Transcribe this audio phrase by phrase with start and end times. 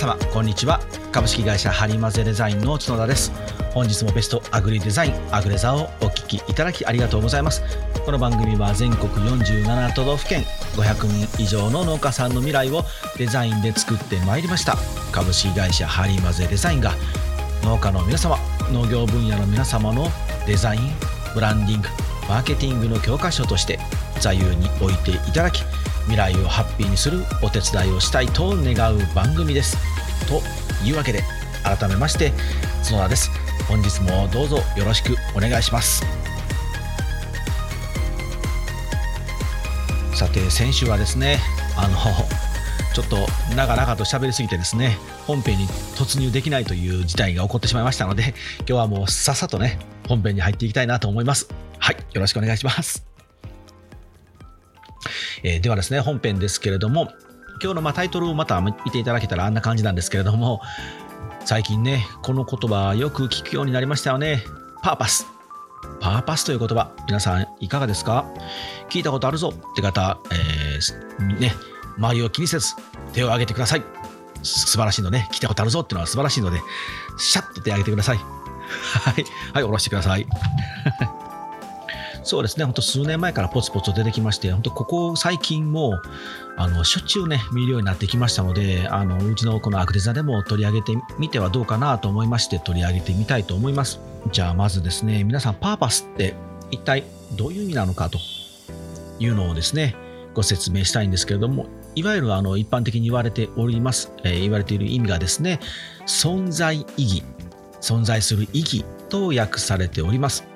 [0.00, 0.80] 様こんにちは。
[1.12, 3.30] 株式会社ハリマゼデザインの角田です。
[3.74, 7.62] 本日もベストアグリデザインアグレザをお聞きいただきありがとうございます。
[8.06, 10.44] この番組は全国47都道府県
[10.74, 12.82] 500人以上の農家さんの未来を
[13.18, 14.78] デザインで作ってまいりました。
[15.12, 16.94] 株式会社ハリマゼデザインが
[17.62, 18.38] 農家の皆様
[18.72, 20.06] 農業分野の皆様の
[20.46, 20.80] デザイン
[21.34, 21.88] ブランディング
[22.26, 23.78] マーケティングの教科書として
[24.20, 25.62] 座右に置いていただき
[26.04, 29.76] 未来をハッピーにするお手伝いをしたいと願う番組です。
[30.26, 30.40] と
[30.86, 31.22] いうわけで
[31.62, 32.32] 改めまして
[32.84, 33.30] 角田です。
[33.68, 36.04] 本日もどうぞよろしくお願いします。
[40.14, 41.38] さて先週はですね
[41.76, 41.96] あの
[42.92, 43.16] ちょっと
[43.56, 51.48] 長々と喋りすぎてですね本編に突入できないという事態が起こってしまいましたので今日はもうさっさとね本編に入っていきたいなと思います。
[51.78, 53.09] はいよろしくお願いします。
[55.42, 57.12] えー、ではですね、本編ですけれども、
[57.62, 60.60] 今日のまタイトルをまた見ていただけたらあんな感じなんですけれども、
[61.44, 64.42] 最近ね、この言葉よく聞くようになりましたよね。
[64.82, 65.26] パーパス。
[66.00, 68.24] パーパスという言葉、皆さんいかがですか？
[68.90, 71.54] 聞いたことあるぞって方、えー、ね、
[71.98, 72.74] 周りを気にせず
[73.12, 73.82] 手を挙げてください。
[74.42, 76.60] 素晴らしいのね、聞いたことあるぞっていうのは素晴らしいので、
[77.18, 78.16] シャッと手を挙げてください。
[78.16, 78.22] は
[79.12, 80.26] い、はい、下ろしてください。
[82.30, 86.00] そうですね、本当数年前からポツポツ出てきまして、本当ここ最近も、
[86.56, 93.98] あの、しょっちゅうね、見るようになってきましたので、あの、うちのこのアクデザでも取り上げてみてはどうかなと思いまして、取り上げてみたいと思います。
[94.30, 96.36] じゃあ、まずですね、皆さん、パーパスって
[96.70, 98.20] 一体どういう意味なのかと
[99.18, 99.96] いうのをですね、
[100.32, 101.66] ご説明したいんですけれども、
[101.96, 105.58] いわゆるあの一般的に言われております、えー、言われている意味がですね、
[106.06, 107.24] 存在意義、
[107.80, 110.49] 存在する意義と訳されております。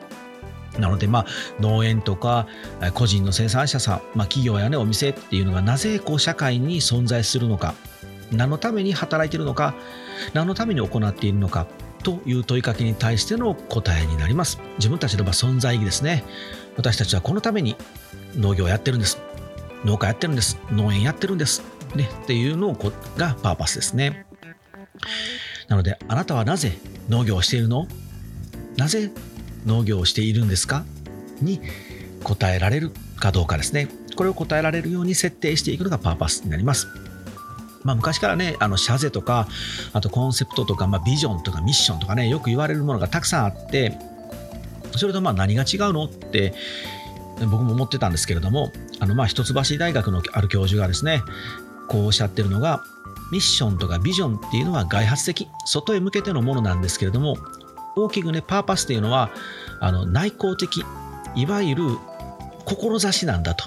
[0.79, 1.27] なので、まあ、
[1.61, 2.47] 農園とか
[2.95, 7.75] 個人の生産者さん、まあ、企業や、ね、お店っていうのがなぜこう社会に存在するのか
[8.33, 9.75] 何のために働いているのか
[10.33, 11.67] 何のために行っているのか
[12.03, 14.61] という問いかけに対しての答えになります。
[14.79, 16.25] 自分たちの存在意義ですね。
[16.77, 17.77] 私たちはこのために
[18.37, 19.19] 農業をやってるんです。
[19.85, 20.59] 農家やってるんです。
[20.71, 21.63] 農園やってるんです、
[21.95, 22.75] ね、っていうの
[23.17, 24.27] がパーパスですね。
[25.69, 27.87] なのであなたはなぜ農業をしているの？
[28.77, 29.11] なぜ
[29.67, 30.85] 農業をしているんですか？
[31.41, 31.61] に
[32.23, 33.89] 答えられるかどうかですね。
[34.17, 36.87] これを答えられるように設定していくのがパーパスになります。
[37.83, 39.47] まあ、昔からね、あの、シャゼとか、
[39.93, 43.99] あとコンセプトとか、まあ、ビジョンとかミッションとかね、よく言われるものがたくさんあって、
[44.97, 46.55] それとまあ何が違うのって
[47.51, 51.23] 僕も思ってたんですけれども、あの、まあ、一橋大学のある教授がですね、
[51.89, 52.83] こうおっしゃってるのが、
[53.33, 57.37] ミッションとかビジョンっていうのは外発的、外へ向けてのものなんですけれども、
[57.97, 59.31] 大きくね、パーパスっていうのは、
[59.81, 60.85] あの内向的、
[61.35, 61.85] いわゆる
[62.65, 63.65] 志なんだと。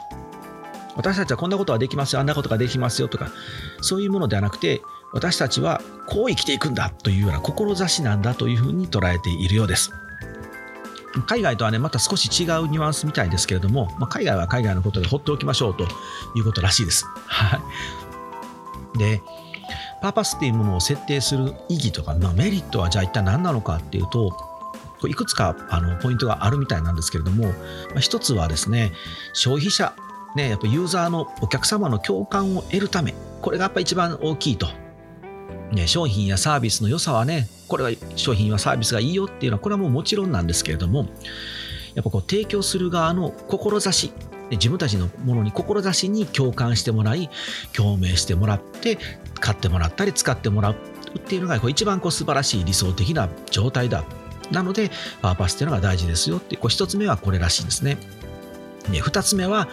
[0.96, 3.30] 私たちはこんなことができますよ、あんなことができますよとか、
[3.82, 4.82] そういうものではなくて、
[5.14, 9.92] 私たちはこう生きていくんだというような志なんだというふうに捉えているようです。
[11.26, 15.84] 海外とはね、また少し違うニュアンスみたいですけれども、まあ、海外は海外のことで放っておきましょうと
[16.36, 17.06] いうことらしいです。
[17.26, 17.58] は
[18.96, 18.98] い。
[18.98, 19.22] で、
[20.02, 24.32] パーパスっていうものを設定する意義とか、まあ、メリットはじゃあ一体何なのかっていうと
[25.08, 27.54] いくつかあのポイントがあるみたいなんですけれども、ま
[27.98, 28.92] あ、一つはですね
[29.34, 29.94] 消費者
[30.38, 34.68] ね、やっぱユーザーのお客様の共感を得るためこれがやっぱ一番大きいと、
[35.72, 41.08] ね、商品やサービスの良さはねこれは商品やサービスがいいよっていうのはこれはもうもちろんなんですけれども
[41.96, 44.12] やっぱこう提供する側の志
[44.52, 47.30] 自分たちのものに志に共感してもらい
[47.74, 48.98] 共鳴してもらって
[49.40, 50.76] 買ってもらったり使ってもらう
[51.18, 54.04] っていうのが一番こう素晴らしい理想的な状態だ。
[54.52, 54.92] なので
[55.22, 57.98] パーパスっていうのが大事ですよってこう一つ目はこれらしいんですね。
[58.90, 59.68] で二つ目は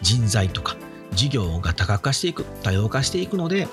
[0.00, 0.76] 人材とか
[1.14, 3.66] 事業が多角化していく多様化していくので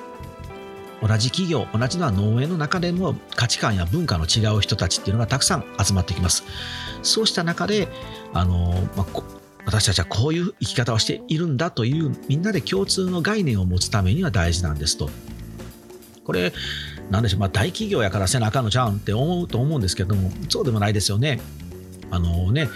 [1.02, 6.44] 同じ企業同じのは農園の中でも価値観や文化の違う人たちっていうのがたくさん集まってきます。
[7.02, 7.88] そうした中で
[8.34, 9.39] あの、まあ、
[9.70, 15.12] 私たちはこういう生き方をしているんだというみんなで共通の概念を持つためには大事なんですと。
[16.24, 16.54] これ、
[17.12, 21.40] なんでしょう、まあ、大企業やからせなあかんのちゃうんって思うと思うんですけども、そうでもないですよね。
[22.10, 22.68] あのね、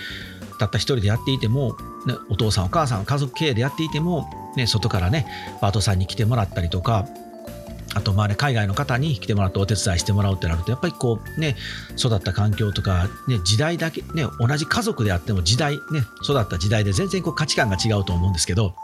[0.59, 1.75] たった一人でやっていても、
[2.05, 5.25] ね、お父さんお母さん家族経営でやっていても、ね、外からね
[5.61, 7.07] パートさんに来てもらったりとか
[7.93, 11.55] あとまあね海外の方に来てもらってお手伝いしてもらうってなるとやっぱりこうね
[11.97, 18.75] 育った環境とか、ね、時代だけね同じ家族であっても時代ね育った時代で全然こう価値観が違うと思うんですけど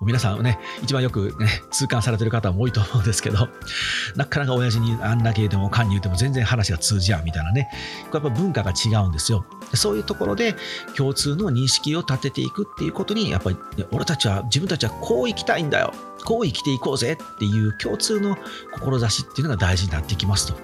[0.00, 3.48] 皆さんね、一番よく、ね、痛感されてる方も多いと思うんですけど、
[4.16, 7.68] なかなか親父にあんだけ言うても、かんに言うても全然話が通じ合うみたいなね、
[8.12, 9.44] やっぱ文化が違うんですよ。
[9.74, 10.54] そういうところで
[10.96, 15.92] 共通の認識を立てていくっていうことに、やっぱり、ね、俺たちは、自分たちはこう生きたいんだよ。
[16.24, 18.36] こう生きていこうぜっていう共通の
[18.72, 20.54] 志っていうのが大事になってきますと。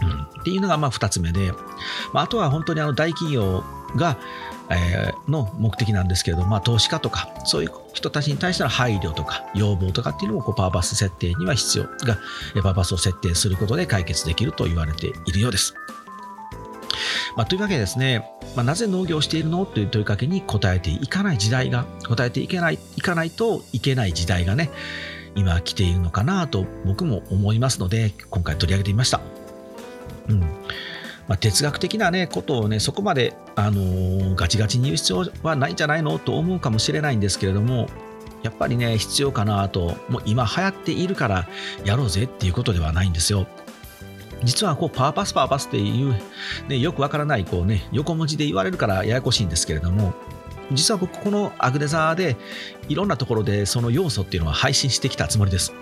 [0.00, 1.52] うん、っていうのがまあ2つ目で、
[2.12, 3.62] まあ、あとは本当にあの大企業
[3.96, 4.18] が、
[4.74, 12.18] えー、の目的なんですけれど、まあ、投資家とかそういう人たちに対しての配慮とか要望とかっていうのもこうパーパス設定には必要が
[12.62, 15.74] パーパスを設定することで解決できると言われているようです。
[17.36, 24.70] まあ、というわけでですね、まあ、なぜ農業をしているのという問いかけに答えていかない時代が答えていけないいかないといけない時代がね
[25.34, 29.20] 今来ているのかなと僕も思いますので今回取り上げてみました。
[30.28, 30.42] うん
[31.28, 37.88] まあ、哲学的な、ね、ことをねそこまで、あのー、ガチガチに言う必要はないんじゃないのと思うかもしれないんですけれども
[38.42, 41.48] やっぱりね必要かなともう今流行っているから
[41.84, 43.46] やろうぜっていうことではないんですよ。
[44.44, 46.16] 実はこうパーパスパーパスっていう、
[46.66, 50.14] ね、よくわからないこう、ね、横文字で言われるからややこしいんですけれども
[50.72, 52.36] 実は僕このアグデザーで
[52.88, 55.72] いろんなところでその要素っていうのは配信してきたつもりです。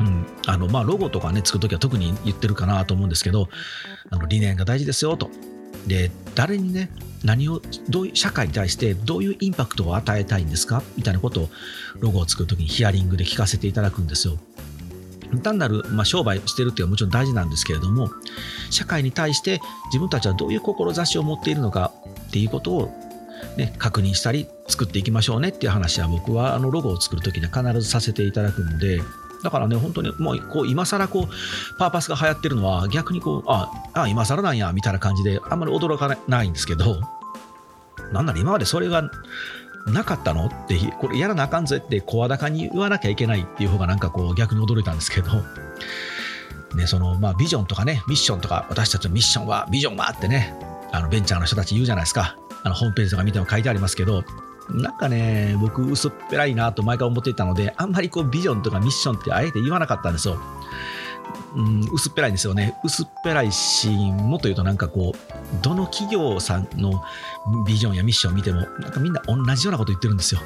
[0.00, 3.48] うんあのまあ、ロゴとかね作るときは特に言ってるかなと思うんですけど
[4.10, 5.30] あの理念が大事ですよと
[5.86, 6.90] で誰にね
[7.24, 11.48] 何をどういう社会に対してどういうインパクトを与えたいんですかみたいなことを
[12.00, 14.38] ロゴを作るときにヒアリングで聞かせていただくんですよ。
[15.42, 18.10] 単なる、まあ、商売してるっていうのはもちろん大事なんですけれども
[18.70, 21.92] 社会に対して自分たちはどういう志を持っているのか
[22.28, 22.90] っていうことを、
[23.56, 29.00] ね、確認したり作っていきましょうねっていう話は僕はあのロゴを作る時には必ずさせていただくので
[29.44, 36.98] だからね本当にもうこう今更こうパーパスが流行ってるのは逆にこうああ今更なんやみたいな感じであんまり驚かないんですけど
[38.12, 39.08] なんなら今までそれが
[39.86, 40.46] なかったの？
[40.46, 45.30] ってこれやらなあかんぜって声高に言わなきゃいけないっていう方がなんかこう逆に驚いたんですけど、
[46.74, 50.54] ねそのまあ、ビジョンとかねミッションとか私たちのミッションはビジョンはってね
[50.90, 52.38] あのベンチャーの人たち言うじゃないですか。
[52.62, 54.24] あのホームページとか見ても書いてありますけど
[54.70, 60.38] なんかね僕薄っぺらいなと毎回思っていたのであんまりこうビジョンとかミッションってあえて言わなかったんですよ。
[61.54, 62.74] うん、薄っぺらいんですよね。
[62.84, 67.02] 薄っぺらいし、もっと言うとなんかこう、どの企業さんの
[67.66, 70.40] ビジョンやミッションを見ても、なんかみんな同じようなこと言ってるんですよ。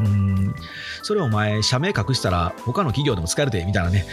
[0.00, 0.54] うん、
[1.02, 4.06] それをお前、社名隠したら他の企業でも使えるで、みたいなね、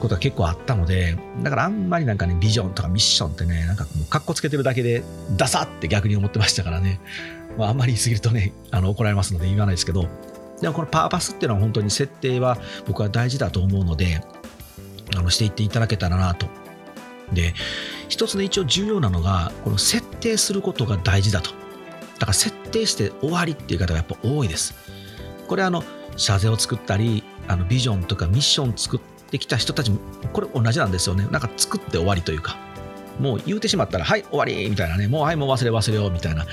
[0.00, 5.04] ことが結構あったので、だからあんまりなんかね、ビジョンとかミッションってね、なんかもうカッコつけてるだけで、
[5.36, 7.00] ダサって逆に思ってましたからね。
[7.58, 10.06] まあ、あんまり言い過ぎるとね、あの怒られますので言わないですけど、
[10.60, 14.22] でもこのパーパスっていうのは本当に設定は僕は大事だと思うので、
[15.16, 16.46] あのしていっていただけたらなと。
[17.32, 17.54] で、
[18.08, 21.50] 一つね、一応重要なのが、この設定することが大事だと。
[22.18, 24.74] だから設定して終わりっていう方がやっぱ多いです。
[25.46, 25.84] これあの、
[26.16, 29.00] 社税を作ったり、あのビジョンとかミッション作っ
[29.30, 29.98] てきた人たちも、
[30.32, 31.26] これ同じなんですよね。
[31.30, 32.56] なんか作って終わりというか。
[33.18, 36.46] もう言うてしまったら、はい、終わりみたいなね、もうはい、もう忘れ忘れようみたいな、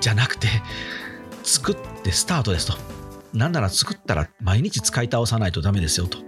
[0.00, 0.48] じゃなくて、
[1.42, 2.74] 作ってスタートですと。
[3.32, 6.18] なんなら作ったら毎日使い倒さないとダメですよと。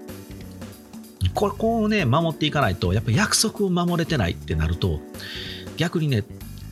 [1.34, 5.00] ここをね、守っていかないと、やっぱ約束を守れてないってなると、
[5.76, 6.24] 逆にね、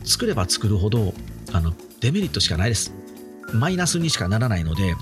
[0.03, 1.13] 作れば作るほど、
[1.53, 2.93] あの、デメリットしかないです。
[3.53, 4.95] マイナスにしかならないので、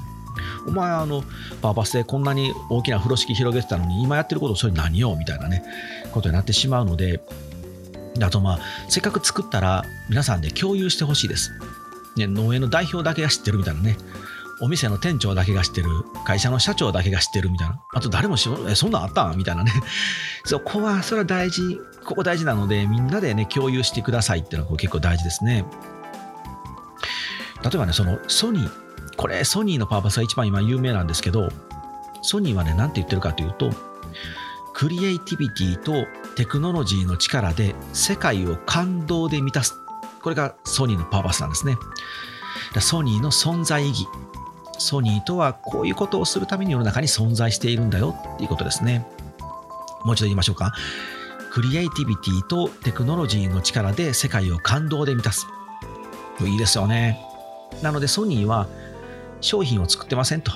[0.68, 1.24] お前あの
[1.62, 5.64] パーパスでこんなに大きな風呂敷広げてたのに今やってることそれ何よみたいなね
[6.12, 7.22] ことになってしまうので
[8.22, 11.52] あとまあせっかく作ったら皆さんで共有してほしいです、
[12.16, 13.98] ね、農園の代表だけが知ってるみたいなね。
[14.62, 15.90] お店の店長だけが知ってる
[16.24, 17.82] 会社の社長だけが知ってるみたいな。
[17.94, 19.74] あと誰も知えそんなんあったんみたいなね。
[20.46, 21.80] そこはそれは大事。
[22.06, 25.66] ここ大事なのでみんなでね共有してくださいっていうのは結構大事ですね。
[27.64, 28.72] 例えばねそのソニー。
[29.18, 31.50] これソニーのパーパスが一番今有名なんですけど
[32.22, 33.72] ソニーはね何て言ってるかというと
[34.74, 35.94] クリエイティビティと
[36.36, 39.74] テクノロジーの力で世界を感動で満たす
[40.22, 41.78] これがソニーのパーパスなんですね
[42.80, 44.08] ソニーの存在意義
[44.78, 49.06] ソニーとはこういうことをするために世の中に存在しているんだよっていうことですね。
[50.04, 50.74] もう一度言いましょうか。
[51.52, 55.48] クリエイティビティとテクノロジーの力で世界を感動で満たす。
[56.42, 57.20] いいですよね。
[57.82, 58.68] なのでソニーは
[59.42, 60.52] 商品を作ってませんと。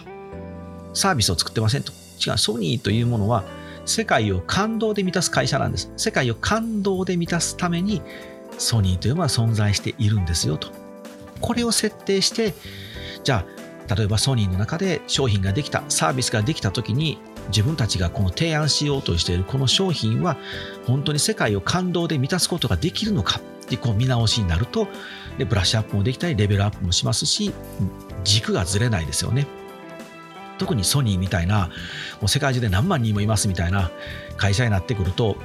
[0.93, 1.91] サービスを作ってませんと。
[2.25, 3.43] 違う、ソニーというものは
[3.89, 5.91] 世界を感動で満たす会社なんです。
[5.98, 8.01] 世界を感動で満たすために
[8.58, 10.69] ソニーというのは存在しているんですよと。
[11.41, 12.53] これを設定して、
[13.24, 13.46] じゃ
[13.89, 17.17] あ例えばソニーの中で商品ができたサービスができた時に
[17.48, 20.38] 自分たちがこの提案しようとしているこの商品は
[20.86, 24.88] 本当に世界を感動で満たすことができるのかってこう見直しになると
[25.39, 27.51] でブラッシュアップもできたりレベルアップもしますし
[28.24, 29.48] 軸がずれないですよね
[30.60, 31.70] 特にソニーみたいな
[32.22, 33.89] もう世界中で何万人もいますみたいな
[34.38, 35.38] 会社になってくると、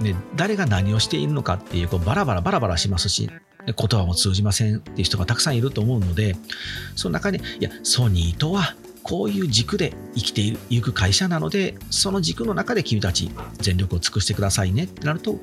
[0.00, 3.30] ね、誰が何をしているのかっていうこうバラバラバラバラしますし
[3.64, 6.34] 言葉も通じませんっていう人がたくさんいると思うので
[6.96, 8.74] その中にいやソニーとは
[9.04, 15.38] こういう軸で生きていく会社なのでその軸の中で君たち全力を尽くしてくださいねってなると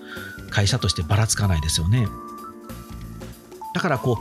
[0.49, 2.07] 会社としてばらつかないですよね。
[3.73, 4.17] だからこ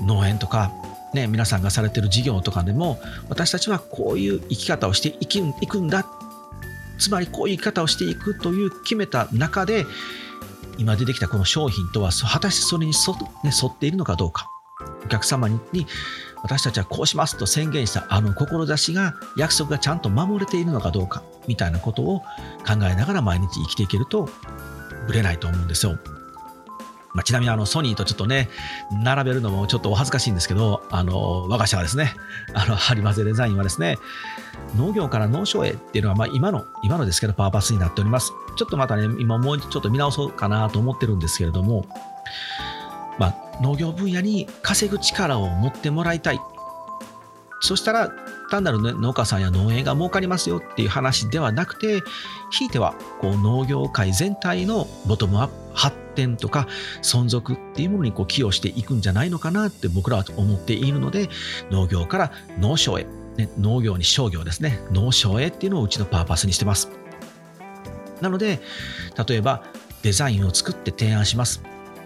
[0.00, 0.72] う農園とか
[1.14, 5.26] ね、皆さんがされてる事業とかでも私たちはこういう生き方をしてい
[5.66, 6.06] くんだ
[6.98, 9.86] つまりこういう生き方をしていくという決めた中で
[10.76, 14.48] 今出てきたこの商品とは果たしてそれに沿,、ね、沿っているのかどうか
[15.04, 15.58] お客様に
[16.42, 22.20] 私たちはこうしますと宣言したあの志が約束がちゃんと守れているのかどうかみたいなことを
[22.66, 24.28] 考えながら毎日生きていけると
[25.06, 25.98] ぶれないと思うんですよ。
[27.18, 28.48] まあ、ちなみにあのソニーとちょっとね、
[28.92, 32.14] 並べるのもちょっとお恥ずかしいんですけど、あの我が社はですね、
[32.54, 33.98] あのハリマゼデザインはですね、
[34.76, 38.32] 農業から農商へっていうのは、まあ、今の、今のですけど、パーパスになっております。
[38.54, 41.86] ちょっとまたね、今もうちょっと見直そうかなと思ってるんですけれども、
[43.18, 46.40] まあ、農業分野に稼ぐ力を持ってもらいたい。
[47.62, 48.12] そしたら、
[48.48, 52.00] 単なる、ね、農家さんや農園が儲かりますよっていう話ではなくて、
[52.52, 56.66] ひいてはこう農業界全体のボトムアップ発展とか
[57.00, 61.28] 存続っていうものにこう寄与していくんじゃないのかなって僕らは思っているので
[61.70, 63.06] 農業から農商へ、
[63.36, 66.90] ね、農業に商業ですね農商へっていうのをうちのパーパスにしてます。
[68.20, 68.60] なので
[69.28, 69.62] 例えば
[70.02, 71.62] デザインを作って提案します。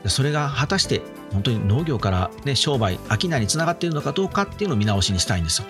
[0.07, 1.01] それが果たして
[1.33, 5.69] 本当に農業から、ね、商売商いにつながっているのかどうかっていうのを見直しにしたいんですよ。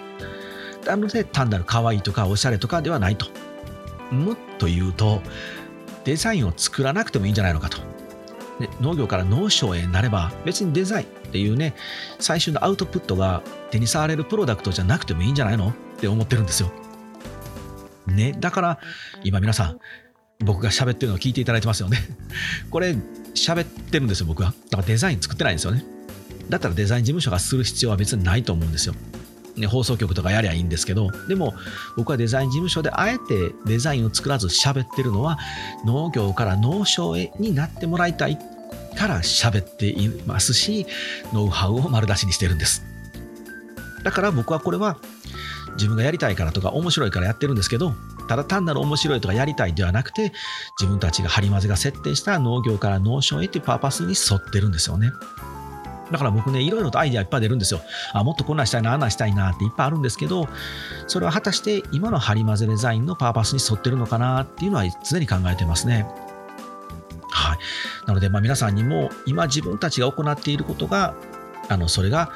[0.86, 3.26] なので単なる可愛いとかおしゃれとかではないと。
[4.10, 5.22] もっと言うと
[6.04, 7.91] デザインを作らなくてもいいんじゃないのかと。
[8.80, 11.74] 農業から農商へなれば別にデザインっていうね
[12.18, 15.70] 最終のアウトプットが手に触れるプロダクトじゃなくてもいいんじゃないの？
[15.70, 16.70] って思ってるんですよ。
[18.06, 18.78] ね、だから
[19.22, 19.78] 今皆さん
[20.44, 21.98] 僕が喋ってるのを聞いていただいてますよね。
[22.70, 22.96] これ
[23.34, 24.52] 喋ってるんですよ僕は。
[24.70, 25.84] だからデザイン作ってないんですよね。
[26.48, 28.94] だったらデザイン事務所がする必要は別にないと思うんですよ。
[29.56, 31.54] ね、放送局とかやりゃいいんですけどでも
[31.96, 35.38] 僕はデザイン事務所であえてデザインを作らず喋ってるのは
[35.84, 38.38] 農業から農商へになってもらいたい
[38.96, 40.86] から喋っていますし
[41.32, 42.82] ノウハウを丸出しにしてるんです
[44.04, 44.98] だから僕はこれは
[45.74, 47.94] 自分がやりたいからとか面白いからやってるんですけど
[48.28, 50.32] ただ単なる面白いとかやりたいではなくて
[50.78, 55.10] 自分たちが張り混ぜが設定した農業から農商へというパーパスに沿ってるんですよね。
[56.10, 57.80] だから僕ね、いろいろとアイデアいっぱい出るんですよ。
[58.12, 60.46] あ、もっとこんなんしたいな、あんなんしたいなっていっぱいあるんですけど、
[61.08, 66.06] それは果たして今のハリマゼデザインのパーパスに沿ってるのかなっていうのは常に考えてますね。
[67.32, 67.58] はい。
[68.06, 71.14] なので、ま、皆さんにも今自分たちが行っていることが、
[71.68, 72.30] あの、それが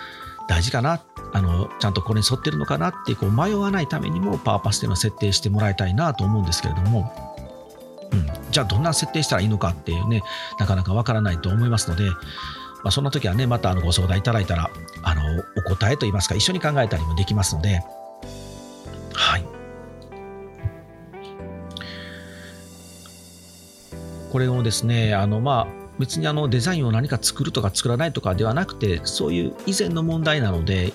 [0.49, 7.13] 大事かな、あの、ちゃんとこれに沿ってるのかなってこう迷わないためにもパーパスっていうのを設定してもらいたいなと思うんですけれども、
[8.13, 10.23] うん、じゃあどんな設定したらいいのかっていうね、
[10.59, 14.71] なかなかわからないと思いますので、まあ、そんな時はね、またあのご相談いただいたら、
[15.03, 15.23] あの
[15.57, 17.83] お答えといいますか、一緒に考えたりもできますので、
[19.13, 19.56] はい。
[24.31, 25.67] これをですね、あのまあ、
[25.99, 30.93] 別にあのデザインを何か作るとか作らないとかではなくて、そういう以前の問題なので、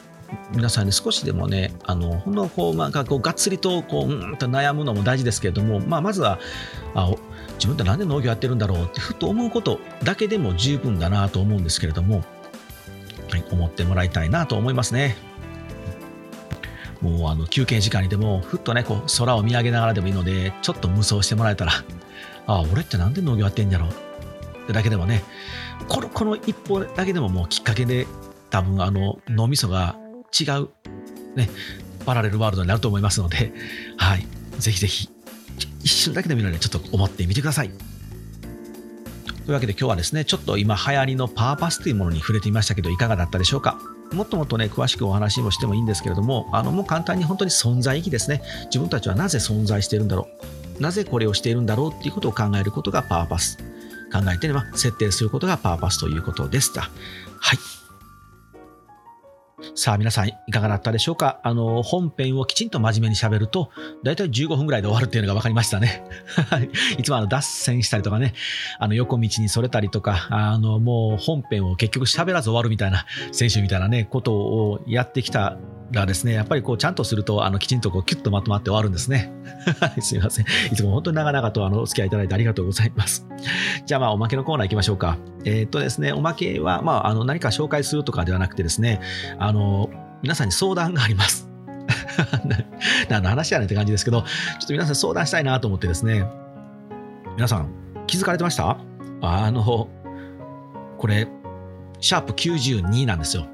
[0.54, 6.40] 皆さんに少しでもね、あのほんのこうなんかこうがっつりとこううんと悩むのも大事ですけれども、まあ、まずは
[6.96, 7.12] あ
[7.56, 12.24] 自分って何で農業やってるんだろうってふと思うことだけでも十分だなと思うんですけれども、
[13.30, 15.16] はい、思ってもらいたいなと思いますね。
[17.02, 21.72] もうあの休憩時間にでもふっとねこう空を見上げながらでもいいのでちょっと無双してもらえたら
[22.48, 23.86] ああ俺って何で農業やってんやろ？
[23.86, 25.24] うってだけでもね
[25.88, 28.08] このこの一歩だけでももうきっかけで
[28.50, 29.98] 多分あの脳みそが
[30.40, 30.70] 違う
[31.36, 31.50] ね
[32.06, 33.54] パラレルワールドになると思いますので
[33.98, 34.26] はい
[34.60, 35.10] ぜひぜひ
[35.84, 37.72] 一瞬だけでもいいのでちょっと思ってみてください。
[39.46, 43.80] というわけで今日はですね、ちょっと今流行りのパーパスというものに触れてみましたけど、いかがだったでしょうか？
[44.14, 48.44] もっともっとね、詳しくお話もしてもいいんですけれども、あのもう簡単に本当に存在意義ですね。
[48.66, 50.61] 自分たちはなぜ存在しているんだろう？
[50.82, 53.58] なぜこれをしているんだろうっていうことを考えることがパーパス。
[54.12, 56.82] 考えてねば設定することがパーパスということでした。
[56.82, 57.81] はい。
[59.75, 61.39] さあ皆さんいかがだったでしょうか？
[61.44, 63.70] あの本編をきちんと真面目に喋ると
[64.03, 66.03] 大体15分ぐらいで終わるっていうのが分かりましたね
[66.98, 68.34] いつもあの脱線したりとかね
[68.80, 75.58] あの横道にそれたりとかあのもう本編を結局喋らず終わるみたいな選手みたいなねことをやってきた
[75.91, 79.32] らですね、やっぱりこうちゃんとすると、あのきちんとこうキュッとまとまって終わるんですね。
[80.00, 80.46] すみません。
[80.72, 83.27] いつも本当に長々とあのお付き合いいただいてありがとうございます。
[83.86, 85.18] じゃあまあおまけのコーナー行きましょうか。
[85.44, 89.01] えー、っとですね、おまけは、まあ、あの何か紹介するとかではなくてですね、
[89.38, 89.89] あの
[90.22, 91.50] 皆さんに相談があります。
[93.10, 96.25] 何の話やねんって感じですけど、ちょっと皆さん相談したいなと思ってですね、
[97.36, 97.70] 皆さん
[98.08, 98.77] 気づかれてました？
[99.22, 99.88] あの、
[100.98, 101.27] これ、
[102.00, 103.48] シャープ92なんですよ。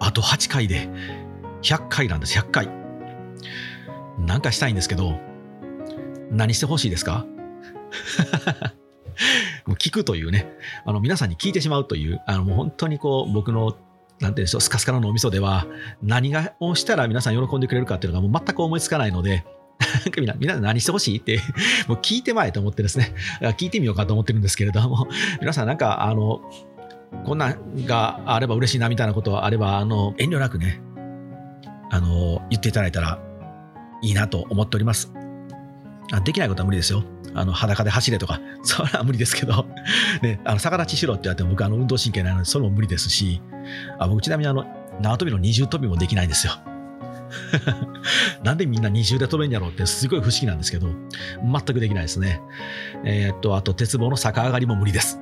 [0.00, 0.88] あと8回で
[1.62, 2.68] 100回なんです、100回。
[4.18, 5.18] なんかしたいんですけど、
[6.30, 7.24] 何してほしいですか？
[9.66, 10.52] もう聞くというね、
[10.84, 13.76] あの皆さんに聞いてしまうという、あのもう本当にこう僕の
[14.20, 15.66] なんていうんでしょう、スカスカの脳みそでは、
[16.02, 19.44] 何がをしたら皆さん喜んでくれるかっていうのがもう全く思いつかないので、
[20.16, 21.40] みんな、みんな何してほしいって、
[21.88, 23.14] もう聞いてまえと思ってですね、
[23.58, 25.08] 聞いてみようかと思ってるんですけれども、
[25.40, 26.40] 皆さんなんか、あの、
[27.24, 30.80] こんなんがあれば嬉しいなみたいなことはあれば、あの、遠慮なくね、
[31.90, 33.18] あの、言っていただいたら
[34.02, 35.12] いいなと思っております。
[36.10, 37.04] あできないことは無理ですよ。
[37.34, 39.66] あの裸で走れとか、 それは無理ですけど、
[40.22, 43.40] ね、あの逆立ちしろって言われても僕あの運動神経ないのでそれも無理ですし、
[43.98, 44.66] あ僕ちなみにあの
[45.00, 46.54] 縄跳びの二重跳びもできないんですよ。
[48.44, 50.88] なんでみんな二重で飛べんやろうってすごい不思議なんですけど、
[51.42, 52.40] 全くできないですね。
[53.04, 55.18] えー、っと、あと鉄棒の逆上がりも無理です。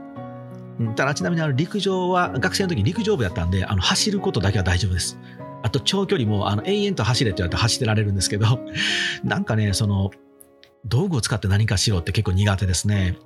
[0.97, 5.19] ただちなみにあの陸上は学生の時陸上部やったんであの走ることだけは大丈夫です。
[5.63, 8.61] あと長距離もあの延々と走れって言われて走ってられるんですけど
[9.23, 10.11] なんかねその
[10.85, 13.17] 道具を使って何かしろって結構苦手ですね。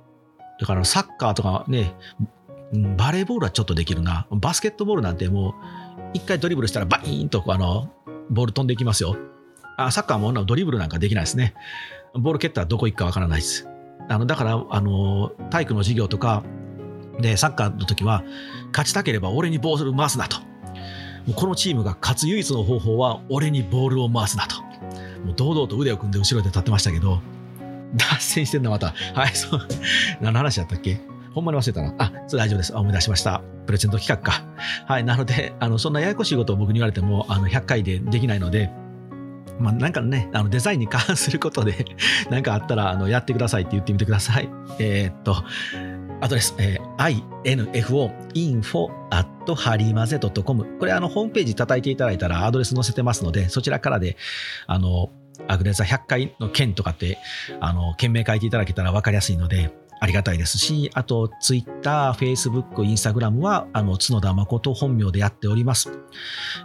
[0.59, 1.93] だからサッカーとかね、
[2.97, 4.27] バレーボールはちょっとできるな。
[4.31, 5.53] バスケットボールなんてもう、
[6.13, 7.91] 一回ドリブルしたらバイーンとあの、
[8.29, 9.15] ボール飛んでいきますよ。
[9.77, 11.53] あサッカーもドリブルなんかできないですね。
[12.13, 13.67] ボール蹴ったらどこ行くかわからないです。
[14.07, 16.43] あのだから、あの、体育の授業とか
[17.19, 18.23] でサッカーの時は、
[18.71, 20.37] 勝ちたければ俺にボール回すなと。
[20.39, 24.61] もうこのチームが勝つ唯一の方法は俺にボールを回すなと。
[25.25, 27.19] もう堂々と腕を組んで後ろで立ってましたけど、
[27.95, 28.93] 脱線してんな、また。
[29.13, 29.61] はい、そう。
[30.21, 30.99] 何の話だったっけ？
[31.33, 31.93] ほんまに忘れたな。
[31.97, 32.73] あ、それ大丈夫です。
[32.73, 33.41] 思い出しました。
[33.65, 34.45] プレゼント企画か。
[34.87, 38.71] はい、なので、あの、そんなややこしいことを僕に言われても、あの、100回でできないので、
[39.59, 41.85] まあ、なんかね、あのデザインに関することで
[42.29, 44.49] 何かあったら、あの、やってくださいって言ってみてください。
[44.79, 45.43] えー、っと、
[46.21, 50.65] アドレス、えー、info, info, at ハリマゼ .com。
[50.79, 54.17] これ、あの、ホームページ叩いていただいたらアドレス載せてますので、そちらからで、
[54.67, 55.09] あの、
[55.47, 57.17] アグレザ100回の件とかって、
[57.59, 65.99] あの、件名書いていただけたら分かりやすいので、ありがたいですし、あと、ツイッター、フェイスブック、インスタグラムは、あの、角田誠本名でやっております。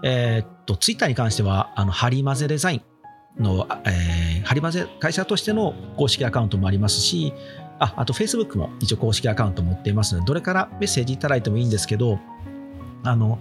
[0.03, 2.83] えー、っと、ツイッターに関しては、あの、ハリマゼデザイ
[3.39, 7.33] ンの、えー、ハリマゼ会社としての公式アカウントもありますし、
[7.79, 12.19] あ、あと、フェイスブックも一応公式アカウント持っていますので、どれからメッセージいただいてもいいんですけど、
[13.05, 13.39] あの、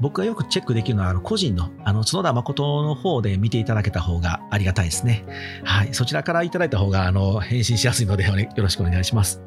[0.00, 5.24] 僕がよくチェックできるのは、あの個人の、あの、角田誠の方で見ていただけた方がありがたいですね。
[5.64, 5.94] はい。
[5.94, 9.40] そちらからいただいた方が、あの、返信しやすいので、よろしくお願いします。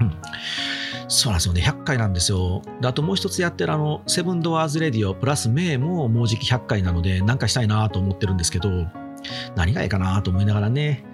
[0.00, 0.12] うん。
[1.08, 1.62] そうなんですよね。
[1.62, 2.62] 100回なんですよ。
[2.80, 8.68] であともう一つやってるあの、セブンドアーズレディオプラスメイももうじき100回なので、なんかしたいなと思ってるんですけど、
[9.54, 11.04] 何がいいかなと思いながらね。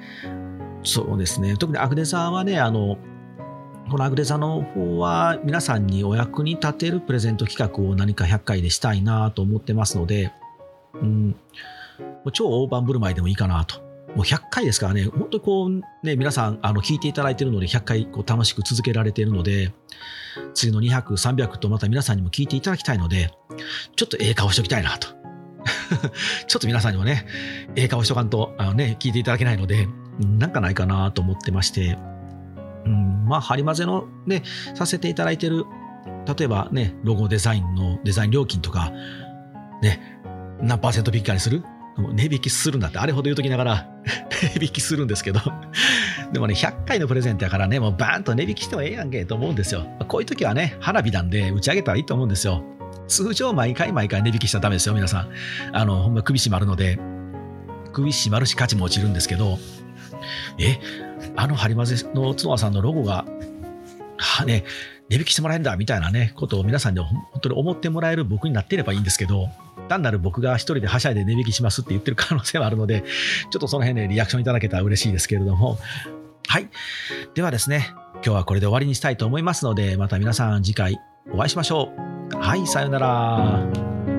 [0.85, 1.57] そうですね。
[1.57, 2.99] 特にアグネさんはね、あの、
[3.93, 10.33] このアグレザの方は皆さんにお役に立てるプレゼント企画を何か100回でしたいなと思ってますので、
[10.95, 11.37] うん、
[12.33, 13.83] 超大盤振る舞いでもいいかなと。
[14.17, 15.71] もう100回ですからね、本当にこう
[16.07, 19.75] ね、皆さんあの聞いていただいているので100回こう楽しく続けられているので、
[20.55, 23.31] 次の200、300とまた皆さんにも聞いていただきたいので、
[23.95, 25.09] ちょっとええ顔しておきたいなと。
[26.49, 27.27] ちょっと皆さんにもね、
[27.77, 29.87] ええ顔しとかんとあの、ね、聞いていただけないので、
[30.19, 31.99] なんかないかなと思ってまして、
[32.85, 34.43] うん、まあ、張り混ぜのね、
[34.75, 35.65] させていただいてる、
[36.37, 38.91] 例えばね、ロゴデザインのデザイン料金とか、
[39.83, 40.21] ね、
[40.61, 41.65] 何パーセント引き換えにする？
[42.15, 43.89] 値引きするんだって、あれほど言うときながら
[44.57, 45.41] 値引きするんですけど。
[46.33, 49.87] でもね、100回のプレゼントやからね、もうバーンと値引きしてもええやんけと思うんですよ。
[50.09, 52.65] こういう時はね、花火なんで打ち上げたらいいと思うんですよ。
[53.09, 55.29] 通常毎回毎回値引きしちゃダメですよ、皆さん。
[55.73, 56.99] あの、ほんま首締まるので、
[57.93, 59.59] 首締まるし価値も落ちるんですけど、
[60.59, 60.79] え、
[61.37, 63.25] あのハリマゼの角田さんのロゴが、
[64.17, 64.65] はね、
[65.09, 69.49] 値引きしてもらえるんだみたいなね、ことを皆さんに本当に思ってもらえる僕になっていればいいんですけど、
[69.89, 73.03] 単なる僕が一人ではしゃいで値引きしますって言ってる可能性はあるので、
[73.51, 75.79] ちょっとその辺でリアクションいただけたら嬉しいですけれども、
[76.47, 76.69] はい。
[77.35, 80.99] ではですね、今日はこれで終わりにしたいと思いますので、また皆さん次回
[81.33, 81.93] お会いしましょ
[82.33, 82.37] う。
[82.37, 84.12] はい、さようなら。